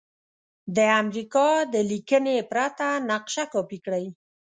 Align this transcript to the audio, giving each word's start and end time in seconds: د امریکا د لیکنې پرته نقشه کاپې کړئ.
د 0.75 0.77
امریکا 1.01 1.49
د 1.73 1.75
لیکنې 1.91 2.37
پرته 2.51 2.87
نقشه 3.09 3.43
کاپې 3.53 3.77
کړئ. 3.85 4.05